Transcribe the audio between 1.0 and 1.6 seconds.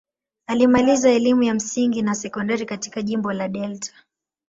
elimu ya